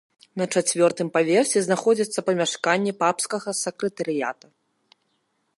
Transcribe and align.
На 0.41 0.45
чацвёртым 0.59 1.11
паверсе 1.17 1.59
знаходзяцца 1.67 2.19
памяшканні 2.31 2.91
папскага 3.05 3.49
сакратарыята. 3.63 4.47